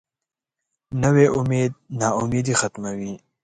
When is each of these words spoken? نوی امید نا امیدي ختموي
نوی 1.01 1.27
امید 1.37 1.71
نا 1.99 2.07
امیدي 2.21 2.53
ختموي 2.59 3.13